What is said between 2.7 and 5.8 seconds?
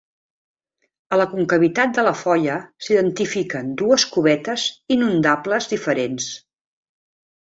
s'identifiquen dues cubetes inundables